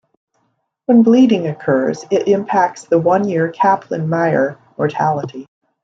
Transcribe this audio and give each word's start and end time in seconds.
When 0.87 1.03
bleeding 1.03 1.45
occurs, 1.45 2.03
it 2.09 2.27
impacts 2.27 2.85
the 2.85 2.97
one 2.97 3.29
year 3.29 3.49
Kaplan-Meier 3.51 4.57
mortality. 4.75 5.45